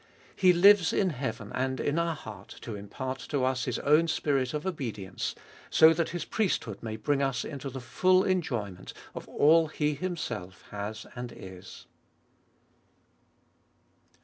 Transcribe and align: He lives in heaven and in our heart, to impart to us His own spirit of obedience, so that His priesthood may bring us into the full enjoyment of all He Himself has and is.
He 0.35 0.51
lives 0.51 0.93
in 0.93 1.11
heaven 1.11 1.51
and 1.53 1.79
in 1.79 1.99
our 1.99 2.15
heart, 2.15 2.55
to 2.61 2.73
impart 2.75 3.19
to 3.29 3.43
us 3.45 3.65
His 3.65 3.77
own 3.77 4.07
spirit 4.07 4.51
of 4.51 4.65
obedience, 4.65 5.35
so 5.69 5.93
that 5.93 6.09
His 6.09 6.25
priesthood 6.25 6.81
may 6.81 6.95
bring 6.95 7.21
us 7.21 7.45
into 7.45 7.69
the 7.69 7.79
full 7.79 8.23
enjoyment 8.23 8.93
of 9.13 9.27
all 9.27 9.67
He 9.67 9.93
Himself 9.93 10.63
has 10.71 11.05
and 11.15 11.31
is. 11.31 11.85